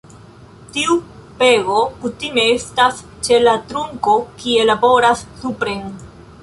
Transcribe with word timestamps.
Tiu 0.77 0.95
pego 1.41 1.83
kutime 2.05 2.47
estas 2.55 3.05
ĉe 3.29 3.41
la 3.45 3.55
trunko, 3.73 4.19
kie 4.43 4.67
laboras 4.73 5.25
supren. 5.45 5.89